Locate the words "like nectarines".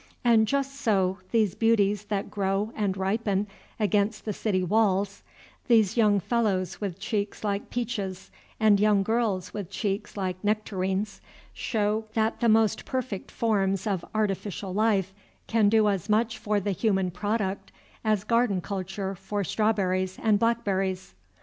10.17-11.21